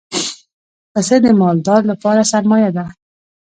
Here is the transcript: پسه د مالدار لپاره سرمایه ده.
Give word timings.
پسه 0.93 1.15
د 1.23 1.27
مالدار 1.41 1.81
لپاره 1.91 2.29
سرمایه 2.31 2.69
ده. 2.77 2.85